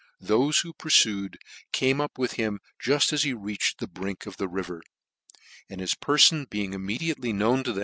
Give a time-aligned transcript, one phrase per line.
[0.19, 1.37] Thofe who purfued,
[1.71, 4.81] came up with him juft as he reached the brink of the river:
[5.69, 7.79] and his perfon being imme diately known to the.